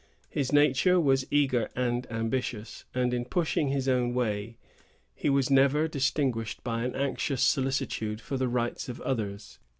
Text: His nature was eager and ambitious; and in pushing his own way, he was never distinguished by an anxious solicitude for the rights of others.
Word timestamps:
His 0.31 0.51
nature 0.51 0.99
was 0.99 1.27
eager 1.29 1.69
and 1.75 2.11
ambitious; 2.11 2.85
and 2.95 3.13
in 3.13 3.23
pushing 3.23 3.67
his 3.67 3.87
own 3.87 4.15
way, 4.15 4.57
he 5.13 5.29
was 5.29 5.51
never 5.51 5.87
distinguished 5.87 6.63
by 6.63 6.83
an 6.85 6.95
anxious 6.95 7.43
solicitude 7.43 8.19
for 8.19 8.35
the 8.35 8.47
rights 8.49 8.89
of 8.89 8.99
others. 9.01 9.59